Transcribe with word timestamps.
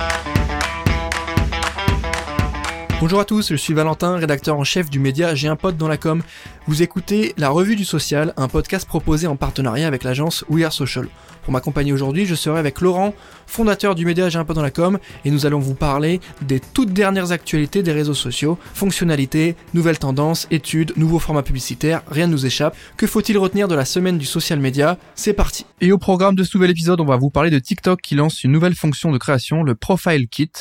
Bye. 0.00 0.29
Bonjour 3.00 3.18
à 3.18 3.24
tous, 3.24 3.48
je 3.48 3.56
suis 3.56 3.72
Valentin, 3.72 4.16
rédacteur 4.16 4.58
en 4.58 4.62
chef 4.62 4.90
du 4.90 4.98
média 4.98 5.34
J'ai 5.34 5.48
un 5.48 5.56
pote 5.56 5.78
dans 5.78 5.88
la 5.88 5.96
com. 5.96 6.22
Vous 6.66 6.82
écoutez 6.82 7.32
La 7.38 7.48
Revue 7.48 7.74
du 7.74 7.86
Social, 7.86 8.34
un 8.36 8.46
podcast 8.46 8.86
proposé 8.86 9.26
en 9.26 9.36
partenariat 9.36 9.86
avec 9.86 10.04
l'agence 10.04 10.44
We 10.50 10.66
Are 10.66 10.72
Social. 10.72 11.08
Pour 11.42 11.54
m'accompagner 11.54 11.94
aujourd'hui, 11.94 12.26
je 12.26 12.34
serai 12.34 12.58
avec 12.58 12.82
Laurent, 12.82 13.14
fondateur 13.46 13.94
du 13.94 14.04
média 14.04 14.28
J'ai 14.28 14.38
un 14.38 14.44
pote 14.44 14.56
dans 14.56 14.62
la 14.62 14.70
com, 14.70 14.98
et 15.24 15.30
nous 15.30 15.46
allons 15.46 15.60
vous 15.60 15.74
parler 15.74 16.20
des 16.42 16.60
toutes 16.60 16.92
dernières 16.92 17.32
actualités 17.32 17.82
des 17.82 17.92
réseaux 17.92 18.12
sociaux, 18.12 18.58
fonctionnalités, 18.74 19.56
nouvelles 19.72 19.98
tendances, 19.98 20.46
études, 20.50 20.92
nouveaux 20.98 21.18
formats 21.18 21.42
publicitaires, 21.42 22.02
rien 22.10 22.26
ne 22.26 22.32
nous 22.32 22.44
échappe. 22.44 22.76
Que 22.98 23.06
faut-il 23.06 23.38
retenir 23.38 23.66
de 23.66 23.74
la 23.74 23.86
semaine 23.86 24.18
du 24.18 24.26
social 24.26 24.60
media 24.60 24.98
C'est 25.14 25.32
parti 25.32 25.64
Et 25.80 25.90
au 25.90 25.98
programme 25.98 26.34
de 26.34 26.44
ce 26.44 26.54
nouvel 26.58 26.70
épisode, 26.70 27.00
on 27.00 27.06
va 27.06 27.16
vous 27.16 27.30
parler 27.30 27.48
de 27.48 27.58
TikTok 27.58 28.02
qui 28.02 28.14
lance 28.14 28.44
une 28.44 28.52
nouvelle 28.52 28.74
fonction 28.74 29.10
de 29.10 29.16
création, 29.16 29.62
le 29.62 29.74
Profile 29.74 30.28
Kit. 30.28 30.52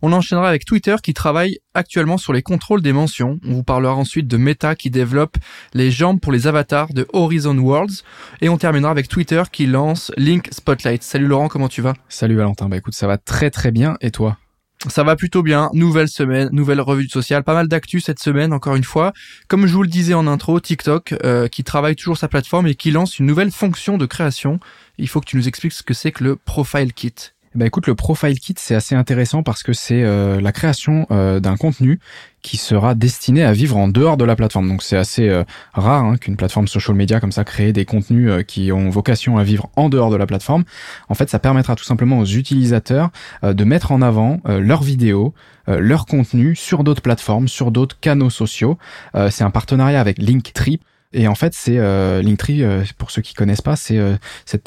On 0.00 0.12
enchaînera 0.12 0.48
avec 0.48 0.64
Twitter 0.64 0.94
qui 1.02 1.12
travaille 1.12 1.58
actuellement 1.74 1.87
sur 2.18 2.32
les 2.32 2.42
contrôles 2.42 2.82
des 2.82 2.92
mentions. 2.92 3.38
On 3.44 3.54
vous 3.54 3.62
parlera 3.62 3.94
ensuite 3.94 4.28
de 4.28 4.36
Meta 4.36 4.74
qui 4.74 4.90
développe 4.90 5.36
les 5.74 5.90
jambes 5.90 6.20
pour 6.20 6.32
les 6.32 6.46
avatars 6.46 6.92
de 6.92 7.06
Horizon 7.12 7.56
Worlds. 7.58 8.02
Et 8.40 8.48
on 8.48 8.58
terminera 8.58 8.90
avec 8.90 9.08
Twitter 9.08 9.42
qui 9.50 9.66
lance 9.66 10.12
Link 10.16 10.48
Spotlight. 10.52 11.02
Salut 11.02 11.26
Laurent, 11.26 11.48
comment 11.48 11.68
tu 11.68 11.82
vas? 11.82 11.94
Salut 12.08 12.36
Valentin, 12.36 12.68
bah 12.68 12.76
écoute, 12.76 12.94
ça 12.94 13.06
va 13.06 13.18
très 13.18 13.50
très 13.50 13.70
bien. 13.70 13.96
Et 14.00 14.10
toi? 14.10 14.36
Ça 14.86 15.02
va 15.02 15.16
plutôt 15.16 15.42
bien. 15.42 15.70
Nouvelle 15.72 16.08
semaine, 16.08 16.50
nouvelle 16.52 16.80
revue 16.80 17.08
sociale, 17.08 17.42
pas 17.42 17.54
mal 17.54 17.66
d'actu 17.66 17.98
cette 18.00 18.20
semaine 18.20 18.52
encore 18.52 18.76
une 18.76 18.84
fois. 18.84 19.12
Comme 19.48 19.66
je 19.66 19.72
vous 19.74 19.82
le 19.82 19.88
disais 19.88 20.14
en 20.14 20.28
intro, 20.28 20.60
TikTok 20.60 21.16
euh, 21.24 21.48
qui 21.48 21.64
travaille 21.64 21.96
toujours 21.96 22.16
sa 22.16 22.28
plateforme 22.28 22.68
et 22.68 22.76
qui 22.76 22.92
lance 22.92 23.18
une 23.18 23.26
nouvelle 23.26 23.50
fonction 23.50 23.98
de 23.98 24.06
création. 24.06 24.60
Il 24.96 25.08
faut 25.08 25.20
que 25.20 25.26
tu 25.26 25.36
nous 25.36 25.48
expliques 25.48 25.72
ce 25.72 25.82
que 25.82 25.94
c'est 25.94 26.12
que 26.12 26.22
le 26.22 26.36
Profile 26.36 26.92
Kit. 26.92 27.14
Bah 27.54 27.64
écoute, 27.64 27.86
le 27.86 27.94
Profile 27.94 28.38
Kit, 28.38 28.54
c'est 28.58 28.74
assez 28.74 28.94
intéressant 28.94 29.42
parce 29.42 29.62
que 29.62 29.72
c'est 29.72 30.02
euh, 30.02 30.38
la 30.38 30.52
création 30.52 31.06
euh, 31.10 31.40
d'un 31.40 31.56
contenu 31.56 31.98
qui 32.42 32.58
sera 32.58 32.94
destiné 32.94 33.42
à 33.42 33.52
vivre 33.52 33.78
en 33.78 33.88
dehors 33.88 34.18
de 34.18 34.24
la 34.24 34.36
plateforme. 34.36 34.68
Donc 34.68 34.82
c'est 34.82 34.98
assez 34.98 35.30
euh, 35.30 35.44
rare 35.72 36.04
hein, 36.04 36.16
qu'une 36.18 36.36
plateforme 36.36 36.68
social 36.68 36.94
media 36.94 37.20
comme 37.20 37.32
ça 37.32 37.44
crée 37.44 37.72
des 37.72 37.86
contenus 37.86 38.44
qui 38.46 38.70
ont 38.70 38.90
vocation 38.90 39.38
à 39.38 39.44
vivre 39.44 39.70
en 39.76 39.88
dehors 39.88 40.10
de 40.10 40.16
la 40.16 40.26
plateforme. 40.26 40.64
En 41.08 41.14
fait, 41.14 41.30
ça 41.30 41.38
permettra 41.38 41.74
tout 41.74 41.84
simplement 41.84 42.18
aux 42.18 42.26
utilisateurs 42.26 43.10
de 43.42 43.64
mettre 43.64 43.92
en 43.92 44.02
avant 44.02 44.40
leurs 44.46 44.82
vidéos, 44.82 45.34
leurs 45.66 46.06
contenus 46.06 46.58
sur 46.60 46.84
d'autres 46.84 47.02
plateformes, 47.02 47.48
sur 47.48 47.70
d'autres 47.70 47.98
canaux 48.00 48.30
sociaux. 48.30 48.78
c'est 49.30 49.44
un 49.44 49.50
partenariat 49.50 50.00
avec 50.00 50.18
Linktree 50.18 50.80
et 51.14 51.26
en 51.26 51.34
fait, 51.34 51.54
c'est 51.54 51.78
euh, 51.78 52.20
Linktree, 52.20 52.62
euh, 52.62 52.84
pour 52.98 53.10
ceux 53.10 53.22
qui 53.22 53.32
connaissent 53.32 53.62
pas, 53.62 53.76
c'est 53.76 53.96
euh, 53.96 54.16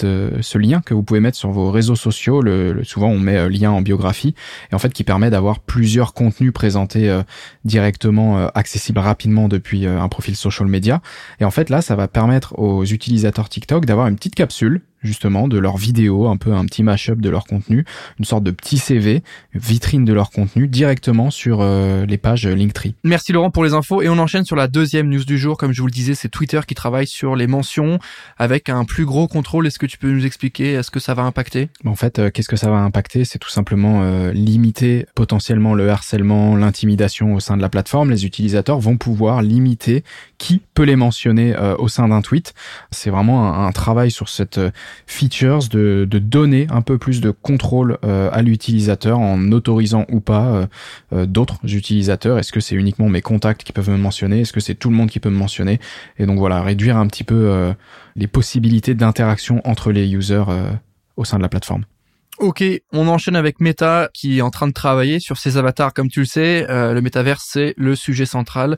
euh, 0.04 0.38
ce 0.42 0.58
lien 0.58 0.82
que 0.82 0.96
vous 0.96 1.04
pouvez 1.04 1.20
mettre 1.20 1.38
sur 1.38 1.52
vos 1.52 1.70
réseaux 1.70 1.96
sociaux. 1.96 2.42
Le, 2.42 2.84
souvent, 2.84 3.10
on 3.10 3.20
met 3.20 3.48
lien 3.50 3.70
en 3.70 3.82
biographie, 3.82 4.34
et 4.72 4.76
en 4.76 4.80
fait, 4.80 4.92
qui 4.92 5.04
permet 5.04 5.30
d'avoir 5.30 5.60
plusieurs 5.60 6.14
contenus 6.14 6.52
présentés 6.52 7.22
directement, 7.64 8.48
accessibles 8.56 9.00
rapidement 9.00 9.48
depuis 9.48 9.86
un 9.86 10.08
profil 10.10 10.36
social 10.36 10.68
media. 10.68 11.02
Et 11.40 11.46
en 11.46 11.52
fait, 11.52 11.70
là, 11.70 11.82
ça 11.82 11.96
va 11.96 12.08
permettre 12.08 12.58
aux 12.58 12.86
utilisateurs 12.86 13.50
TikTok 13.50 13.86
d'avoir 13.86 14.08
une 14.08 14.16
petite 14.16 14.36
capsule 14.36 14.82
justement 15.04 15.48
de 15.48 15.58
leurs 15.58 15.78
vidéos, 15.78 16.28
un 16.28 16.38
peu 16.38 16.54
un 16.54 16.66
petit 16.66 16.84
mashup 16.84 17.22
de 17.22 17.30
leur 17.30 17.46
contenu, 17.46 17.86
une 18.20 18.26
sorte 18.26 18.44
de 18.44 18.52
petit 18.52 18.78
CV, 18.78 19.24
vitrine 19.54 20.06
de 20.06 20.14
leur 20.14 20.32
contenu 20.32 20.68
directement 20.68 21.32
sur 21.32 21.60
euh, 21.62 22.06
les 22.06 22.18
pages 22.18 22.48
Linktree. 22.48 22.96
Merci 23.04 23.32
Laurent 23.32 23.52
pour 23.52 23.64
les 23.64 23.74
infos 23.74 24.02
et 24.02 24.10
on 24.10 24.18
enchaîne 24.18 24.46
sur 24.46 24.56
la 24.56 24.68
deuxième 24.68 25.10
news 25.10 25.24
du 25.24 25.38
jour. 25.38 25.58
Comme 25.58 25.74
je 25.74 25.82
vous 25.82 25.88
le 25.88 25.92
disais, 25.92 26.14
c'est 26.14 26.30
Twitter 26.30 26.60
qui 26.68 26.76
travaille 26.76 27.08
sur 27.08 27.36
les 27.36 27.48
mentions 27.48 28.00
avec 28.38 28.70
un 28.70 28.86
plus 28.86 29.06
gros 29.06 29.28
contrôle. 29.28 29.68
Est-ce 29.68 29.80
que 29.80 29.86
tu 29.86 29.98
peux 29.98 30.12
nous 30.12 30.26
expliquer 30.26 30.74
Est-ce 30.74 30.92
que 30.92 31.00
ça 31.00 31.14
va 31.14 31.24
impacter? 31.24 31.70
En 31.86 31.96
fait, 31.96 32.20
euh, 32.20 32.30
qu'est-ce 32.30 32.50
que 32.50 32.56
ça 32.56 32.70
va 32.70 32.78
impacter? 32.78 33.26
C'est 33.26 33.40
tout 33.40 33.50
simplement 33.50 34.04
euh, 34.04 34.32
limiter 34.32 35.06
potentiellement 35.16 35.74
le 35.74 35.90
harcèlement, 35.90 36.56
l'intimidation 36.56 37.34
au 37.34 37.40
sein 37.40 37.58
de 37.58 37.62
la 37.62 37.70
plateforme. 37.70 38.12
Les 38.12 38.26
utilisateurs 38.26 38.80
vont 38.80 38.98
pouvoir 38.98 39.42
limiter 39.42 40.04
qui 40.38 40.62
peut 40.74 40.84
les 40.84 40.96
mentionner 40.96 41.56
au 41.78 41.88
sein 41.88 42.08
d'un 42.08 42.22
tweet. 42.22 42.54
C'est 42.90 43.12
vraiment 43.12 43.54
un, 43.54 43.68
un, 43.68 43.72
travail 43.72 44.10
sur 44.10 44.28
cette 44.28 44.60
features, 45.08 45.68
de, 45.70 46.06
donner 46.06 46.68
un 46.70 46.82
peu 46.82 46.98
plus 46.98 47.22
de 47.22 47.32
contrôle 47.32 47.98
euh, 48.04 48.30
à 48.32 48.42
l'utilisateur 48.42 49.20
en 49.20 49.52
autorisant 49.52 50.06
ou 50.10 50.20
pas 50.20 50.46
euh, 50.48 50.68
euh, 51.14 51.26
d'autres 51.26 51.60
utilisateurs. 51.64 52.38
Est-ce 52.38 52.52
que 52.52 52.60
c'est 52.60 52.76
uniquement 52.76 53.10
mes 53.10 53.22
contacts 53.22 53.64
qui 53.64 53.74
peuvent 53.74 53.90
me 53.90 53.98
mentionner? 53.98 54.42
Est-ce 54.42 54.54
que 54.54 54.60
c'est 54.60 54.76
tout 54.76 54.90
le 54.90 54.96
monde 54.96 55.10
qui 55.10 55.20
peut 55.20 55.30
me 55.30 55.38
mentionner? 55.38 55.80
Et 56.18 56.26
donc 56.26 56.38
voilà, 56.38 56.62
réduire 56.62 56.98
un 56.98 57.08
petit 57.08 57.24
peu 57.24 57.74
les 58.16 58.28
possibilités 58.28 58.94
d'interaction 58.94 59.62
entre 59.66 59.92
les 59.92 60.14
users 60.14 60.44
au 61.18 61.26
sein 61.26 61.38
de 61.38 61.44
la 61.44 61.50
plateforme. 61.50 61.86
Ok, 62.42 62.64
on 62.92 63.08
enchaîne 63.08 63.36
avec 63.36 63.60
Meta 63.60 64.10
qui 64.16 64.40
est 64.40 64.42
en 64.42 64.50
train 64.50 64.68
de 64.68 64.74
travailler 64.74 65.20
sur 65.20 65.38
ses 65.38 65.58
avatars. 65.58 65.94
Comme 65.94 66.10
tu 66.10 66.22
le 66.22 66.26
sais, 66.26 66.66
le 66.68 67.00
métaverse 67.00 67.48
c'est 67.48 67.76
le 67.78 67.96
sujet 67.96 68.26
central 68.26 68.78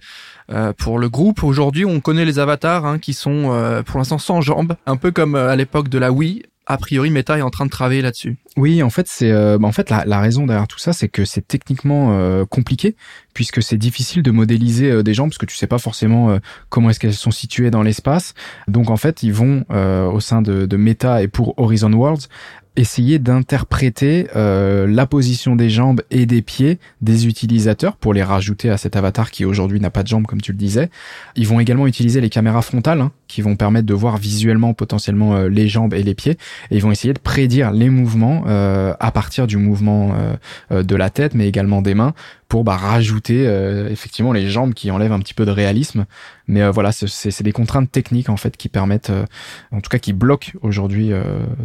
euh, 0.51 0.73
pour 0.73 0.99
le 0.99 1.09
groupe. 1.09 1.43
Aujourd'hui, 1.43 1.85
on 1.85 2.01
connaît 2.01 2.25
les 2.25 2.37
avatars 2.37 2.85
hein, 2.85 2.99
qui 2.99 3.13
sont 3.13 3.53
euh, 3.53 3.81
pour 3.81 3.97
l'instant 3.97 4.17
sans 4.17 4.41
jambes, 4.41 4.75
un 4.85 4.97
peu 4.97 5.11
comme 5.11 5.35
euh, 5.35 5.49
à 5.49 5.55
l'époque 5.55 5.87
de 5.87 5.97
la 5.97 6.11
Wii. 6.11 6.43
A 6.65 6.77
priori, 6.77 7.09
Meta 7.09 7.37
est 7.37 7.41
en 7.41 7.49
train 7.49 7.65
de 7.65 7.69
travailler 7.69 8.01
là-dessus. 8.01 8.37
Oui, 8.55 8.83
en 8.83 8.89
fait, 8.91 9.07
c'est 9.07 9.31
bah, 9.31 9.67
en 9.67 9.71
fait 9.71 9.89
la, 9.89 10.19
raison 10.19 10.45
derrière 10.45 10.67
tout 10.67 10.77
ça, 10.77 10.93
c'est 10.93 11.07
que 11.07 11.25
c'est 11.25 11.47
techniquement 11.47 12.45
compliqué 12.45 12.95
puisque 13.33 13.63
c'est 13.63 13.77
difficile 13.77 14.21
de 14.21 14.29
modéliser 14.29 15.01
des 15.01 15.13
jambes 15.15 15.29
parce 15.29 15.39
que 15.39 15.47
tu 15.47 15.55
sais 15.55 15.65
pas 15.65 15.79
forcément 15.79 16.37
comment 16.69 16.91
est-ce 16.91 16.99
qu'elles 16.99 17.15
sont 17.15 17.31
situées 17.31 17.71
dans 17.71 17.81
l'espace. 17.81 18.35
Donc 18.67 18.91
en 18.91 18.97
fait, 18.97 19.23
ils 19.23 19.33
vont 19.33 19.65
au 19.71 20.19
sein 20.19 20.43
de, 20.43 20.77
Meta 20.77 21.23
et 21.23 21.27
pour 21.27 21.57
Horizon 21.57 21.91
Worlds 21.93 22.27
essayer 22.75 23.19
d'interpréter 23.19 24.27
euh, 24.35 24.87
la 24.87 25.05
position 25.05 25.55
des 25.55 25.69
jambes 25.69 26.01
et 26.09 26.25
des 26.25 26.41
pieds 26.41 26.79
des 27.01 27.27
utilisateurs 27.27 27.97
pour 27.97 28.13
les 28.13 28.23
rajouter 28.23 28.69
à 28.69 28.77
cet 28.77 28.95
avatar 28.95 29.29
qui 29.29 29.45
aujourd'hui 29.45 29.79
n'a 29.79 29.91
pas 29.91 30.01
de 30.01 30.07
jambes 30.07 30.25
comme 30.25 30.41
tu 30.41 30.51
le 30.51 30.57
disais. 30.57 30.89
Ils 31.35 31.47
vont 31.47 31.59
également 31.59 31.85
utiliser 31.85 32.19
les 32.19 32.29
caméras 32.29 32.63
frontales 32.63 33.01
hein, 33.01 33.11
qui 33.27 33.41
vont 33.41 33.55
permettre 33.55 33.85
de 33.85 33.93
voir 33.93 34.17
visuellement 34.17 34.73
potentiellement 34.73 35.35
euh, 35.35 35.49
les 35.49 35.67
jambes 35.67 35.93
et 35.93 36.01
les 36.01 36.15
pieds 36.15 36.37
et 36.71 36.75
ils 36.75 36.81
vont 36.81 36.91
essayer 36.91 37.13
de 37.13 37.19
prédire 37.19 37.71
les 37.71 37.89
mouvements 37.89 38.42
euh, 38.45 38.93
à 38.99 39.11
partir 39.11 39.47
du 39.47 39.57
mouvement 39.57 40.15
de 40.71 40.95
la 40.95 41.09
tête 41.09 41.33
mais 41.33 41.47
également 41.47 41.81
des 41.81 41.93
mains 41.93 42.13
pour 42.47 42.63
bah, 42.63 42.75
rajouter 42.75 43.43
effectivement 43.89 44.31
les 44.31 44.47
jambes 44.49 44.73
qui 44.73 44.91
enlèvent 44.91 45.11
un 45.11 45.19
petit 45.19 45.33
peu 45.33 45.45
de 45.45 45.51
réalisme. 45.51 46.05
Mais 46.47 46.67
voilà, 46.69 46.91
c'est 46.91 47.43
des 47.43 47.51
contraintes 47.51 47.91
techniques 47.91 48.29
en 48.29 48.37
fait 48.37 48.57
qui 48.57 48.69
permettent, 48.69 49.11
en 49.71 49.81
tout 49.81 49.89
cas 49.89 49.97
qui 49.97 50.13
bloquent 50.13 50.51
aujourd'hui 50.61 51.11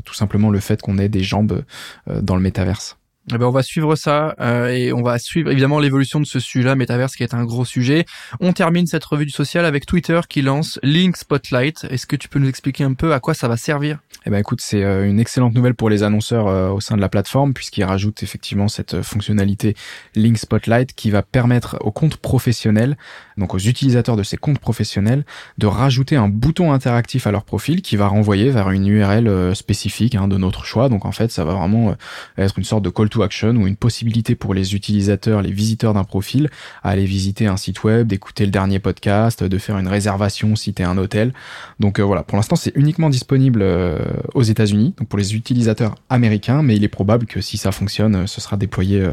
tout 0.04 0.14
simplement 0.14 0.50
le 0.50 0.60
fait 0.60 0.80
qu'on 0.80 0.98
ait 0.98 1.08
des 1.08 1.22
jambes 1.22 1.62
dans 2.06 2.36
le 2.36 2.42
métaverse. 2.42 2.98
Eh 3.30 3.36
ben 3.36 3.44
on 3.44 3.50
va 3.50 3.62
suivre 3.62 3.94
ça 3.94 4.34
euh, 4.40 4.68
et 4.68 4.90
on 4.90 5.02
va 5.02 5.18
suivre 5.18 5.50
évidemment 5.50 5.80
l'évolution 5.80 6.18
de 6.18 6.24
ce 6.24 6.40
sujet-là, 6.40 6.76
Metaverse 6.76 7.14
qui 7.14 7.22
est 7.22 7.34
un 7.34 7.44
gros 7.44 7.66
sujet. 7.66 8.06
On 8.40 8.54
termine 8.54 8.86
cette 8.86 9.04
revue 9.04 9.26
du 9.26 9.32
social 9.32 9.66
avec 9.66 9.84
Twitter 9.84 10.18
qui 10.26 10.40
lance 10.40 10.80
Link 10.82 11.14
Spotlight. 11.14 11.84
Est-ce 11.90 12.06
que 12.06 12.16
tu 12.16 12.30
peux 12.30 12.38
nous 12.38 12.48
expliquer 12.48 12.84
un 12.84 12.94
peu 12.94 13.12
à 13.12 13.20
quoi 13.20 13.34
ça 13.34 13.46
va 13.46 13.58
servir? 13.58 13.98
Eh 14.24 14.30
ben 14.30 14.38
écoute, 14.38 14.62
c'est 14.62 14.82
euh, 14.82 15.06
une 15.06 15.20
excellente 15.20 15.54
nouvelle 15.54 15.74
pour 15.74 15.90
les 15.90 16.02
annonceurs 16.04 16.46
euh, 16.46 16.70
au 16.70 16.80
sein 16.80 16.96
de 16.96 17.02
la 17.02 17.10
plateforme 17.10 17.52
puisqu'ils 17.52 17.84
rajoutent 17.84 18.22
effectivement 18.22 18.66
cette 18.66 19.02
fonctionnalité 19.02 19.76
Link 20.14 20.38
Spotlight 20.38 20.94
qui 20.94 21.10
va 21.10 21.20
permettre 21.20 21.76
aux 21.82 21.92
comptes 21.92 22.16
professionnels, 22.16 22.96
donc 23.36 23.52
aux 23.52 23.58
utilisateurs 23.58 24.16
de 24.16 24.22
ces 24.22 24.38
comptes 24.38 24.58
professionnels, 24.58 25.26
de 25.58 25.66
rajouter 25.66 26.16
un 26.16 26.28
bouton 26.28 26.72
interactif 26.72 27.26
à 27.26 27.30
leur 27.30 27.44
profil 27.44 27.82
qui 27.82 27.96
va 27.96 28.06
renvoyer 28.06 28.48
vers 28.50 28.70
une 28.70 28.86
URL 28.86 29.54
spécifique 29.54 30.14
hein, 30.14 30.28
de 30.28 30.38
notre 30.38 30.64
choix. 30.64 30.88
Donc 30.88 31.04
en 31.04 31.12
fait, 31.12 31.30
ça 31.30 31.44
va 31.44 31.52
vraiment 31.52 31.94
être 32.38 32.58
une 32.58 32.64
sorte 32.64 32.82
de 32.82 32.88
call 32.88 33.10
to 33.10 33.17
action 33.22 33.50
ou 33.50 33.66
une 33.66 33.76
possibilité 33.76 34.34
pour 34.34 34.54
les 34.54 34.74
utilisateurs, 34.74 35.42
les 35.42 35.52
visiteurs 35.52 35.94
d'un 35.94 36.04
profil, 36.04 36.50
à 36.82 36.90
aller 36.90 37.04
visiter 37.04 37.46
un 37.46 37.56
site 37.56 37.84
web, 37.84 38.06
d'écouter 38.06 38.44
le 38.44 38.50
dernier 38.50 38.78
podcast, 38.78 39.44
de 39.44 39.58
faire 39.58 39.78
une 39.78 39.88
réservation 39.88 40.56
si 40.56 40.72
t'es 40.74 40.84
un 40.84 40.98
hôtel. 40.98 41.32
Donc 41.80 41.98
euh, 41.98 42.02
voilà, 42.02 42.22
pour 42.22 42.36
l'instant 42.36 42.56
c'est 42.56 42.72
uniquement 42.74 43.10
disponible 43.10 43.60
euh, 43.62 43.98
aux 44.34 44.42
États-Unis, 44.42 44.94
donc 44.96 45.08
pour 45.08 45.18
les 45.18 45.34
utilisateurs 45.34 45.94
américains, 46.08 46.62
mais 46.62 46.76
il 46.76 46.84
est 46.84 46.88
probable 46.88 47.26
que 47.26 47.40
si 47.40 47.56
ça 47.56 47.72
fonctionne, 47.72 48.14
euh, 48.16 48.26
ce 48.26 48.40
sera 48.40 48.56
déployé 48.56 49.08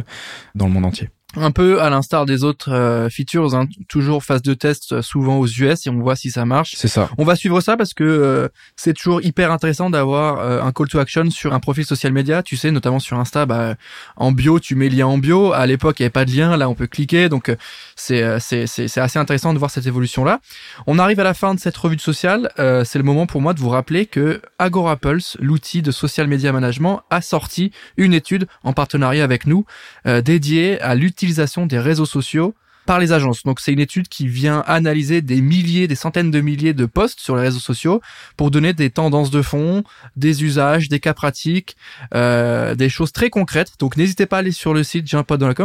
dans 0.55 0.67
le 0.67 0.71
monde 0.71 0.85
entier 0.85 1.09
un 1.37 1.51
peu 1.51 1.81
à 1.81 1.89
l'instar 1.89 2.25
des 2.25 2.43
autres 2.43 2.71
euh, 2.71 3.09
features, 3.09 3.55
hein, 3.55 3.67
toujours 3.87 4.23
phase 4.23 4.41
de 4.41 4.53
test 4.53 4.93
euh, 4.93 5.01
souvent 5.01 5.37
aux 5.37 5.47
US 5.47 5.85
et 5.85 5.89
on 5.89 5.99
voit 5.99 6.15
si 6.15 6.31
ça 6.31 6.45
marche. 6.45 6.75
C'est 6.75 6.87
ça. 6.87 7.09
On 7.17 7.25
va 7.25 7.35
suivre 7.35 7.61
ça 7.61 7.77
parce 7.77 7.93
que 7.93 8.03
euh, 8.03 8.47
c'est 8.75 8.93
toujours 8.93 9.21
hyper 9.23 9.51
intéressant 9.51 9.89
d'avoir 9.89 10.39
un 10.65 10.71
call 10.71 10.87
to 10.87 10.99
action 10.99 11.29
sur 11.29 11.53
un 11.53 11.59
profil 11.59 11.85
social 11.85 12.13
media. 12.13 12.43
Tu 12.43 12.57
sais, 12.57 12.71
notamment 12.71 12.99
sur 12.99 13.17
Insta, 13.17 13.45
bah, 13.45 13.75
en 14.15 14.31
bio, 14.31 14.59
tu 14.59 14.75
mets 14.75 14.89
lien 14.89 15.07
en 15.07 15.17
bio. 15.17 15.53
À 15.53 15.65
l'époque, 15.65 15.99
il 15.99 16.03
n'y 16.03 16.05
avait 16.05 16.11
pas 16.11 16.25
de 16.25 16.31
lien. 16.31 16.57
Là, 16.57 16.69
on 16.69 16.75
peut 16.75 16.87
cliquer. 16.87 17.29
Donc, 17.29 17.55
c'est 17.95 18.39
c'est 18.39 18.67
c'est 18.67 18.97
assez 18.97 19.19
intéressant 19.19 19.53
de 19.53 19.59
voir 19.59 19.71
cette 19.71 19.85
évolution 19.85 20.23
là. 20.23 20.39
On 20.87 20.99
arrive 20.99 21.19
à 21.19 21.23
la 21.23 21.33
fin 21.33 21.53
de 21.53 21.59
cette 21.59 21.77
revue 21.77 21.95
de 21.95 22.01
social. 22.01 22.51
c'est 22.57 22.97
le 22.97 23.03
moment 23.03 23.25
pour 23.25 23.41
moi 23.41 23.53
de 23.53 23.59
vous 23.59 23.69
rappeler 23.69 24.05
que 24.05 24.41
Agora 24.59 24.97
Pulse, 24.97 25.37
l'outil 25.39 25.81
de 25.81 25.91
social 25.91 26.27
media 26.27 26.51
management, 26.51 27.01
a 27.09 27.21
sorti 27.21 27.71
une 27.97 28.13
étude 28.13 28.47
en 28.63 28.73
partenariat 28.73 29.23
avec 29.23 29.47
nous 29.47 29.65
dédiée 30.05 30.79
à 30.81 30.95
l'utilisation 30.95 31.24
des 31.65 31.79
réseaux 31.79 32.05
sociaux 32.05 32.55
par 32.85 32.99
les 32.99 33.11
agences. 33.11 33.43
Donc 33.43 33.59
c'est 33.59 33.73
une 33.73 33.79
étude 33.79 34.07
qui 34.07 34.27
vient 34.27 34.63
analyser 34.67 35.21
des 35.21 35.41
milliers, 35.41 35.87
des 35.87 35.95
centaines 35.95 36.31
de 36.31 36.39
milliers 36.39 36.73
de 36.73 36.85
posts 36.85 37.19
sur 37.19 37.35
les 37.35 37.41
réseaux 37.41 37.59
sociaux 37.59 38.01
pour 38.37 38.51
donner 38.51 38.73
des 38.73 38.89
tendances 38.89 39.31
de 39.31 39.41
fond, 39.41 39.83
des 40.15 40.43
usages, 40.43 40.87
des 40.87 40.99
cas 40.99 41.13
pratiques, 41.13 41.75
euh, 42.13 42.75
des 42.75 42.89
choses 42.89 43.11
très 43.11 43.29
concrètes. 43.29 43.73
Donc 43.79 43.97
n'hésitez 43.97 44.25
pas 44.25 44.37
à 44.37 44.39
aller 44.39 44.51
sur 44.51 44.73
le 44.73 44.83
site 44.83 45.07
j'ai 45.07 45.21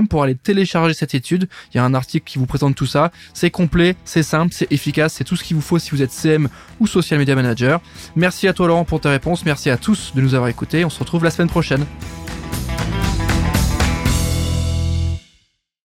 pour 0.09 0.23
aller 0.23 0.35
télécharger 0.35 0.95
cette 0.95 1.15
étude. 1.15 1.49
Il 1.73 1.77
y 1.77 1.81
a 1.81 1.85
un 1.85 1.95
article 1.95 2.25
qui 2.25 2.39
vous 2.39 2.47
présente 2.47 2.75
tout 2.75 2.87
ça. 2.87 3.11
C'est 3.35 3.51
complet, 3.51 3.97
c'est 4.05 4.23
simple, 4.23 4.55
c'est 4.55 4.71
efficace, 4.73 5.15
c'est 5.15 5.25
tout 5.25 5.37
ce 5.37 5.45
qu'il 5.45 5.57
vous 5.57 5.63
faut 5.63 5.79
si 5.79 5.91
vous 5.91 6.03
êtes 6.03 6.13
CM 6.13 6.49
ou 6.79 6.87
social 6.87 7.19
media 7.19 7.35
manager. 7.35 7.81
Merci 8.17 8.49
à 8.49 8.53
toi 8.53 8.69
Laurent 8.69 8.85
pour 8.85 9.01
tes 9.01 9.09
réponses. 9.09 9.45
Merci 9.45 9.71
à 9.71 9.77
tous 9.77 10.13
de 10.15 10.21
nous 10.21 10.35
avoir 10.35 10.49
écoutés. 10.49 10.85
On 10.85 10.91
se 10.91 10.99
retrouve 10.99 11.25
la 11.25 11.31
semaine 11.31 11.51
prochaine. 11.51 11.85